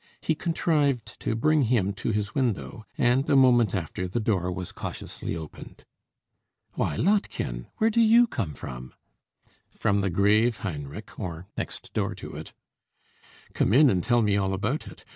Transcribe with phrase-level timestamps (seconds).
[0.19, 4.71] He contrived to bring him to his window, and a moment after, the door was
[4.71, 5.85] cautiously opened.
[6.73, 8.95] "Why, Lottchen, where do you come from?"
[9.77, 12.51] "From the grave, Heinrich, or next door to it."
[13.53, 15.05] "Come in, and tell me all about it.